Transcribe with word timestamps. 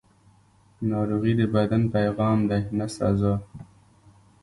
ناروغي 0.89 1.33
د 1.39 1.41
بدن 1.53 1.83
پیغام 1.95 2.39
دی، 2.49 2.61
نه 2.77 2.85
سزا. 2.95 3.33